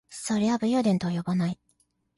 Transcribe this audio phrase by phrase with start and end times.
[0.09, 1.59] それは武勇伝とは呼ばない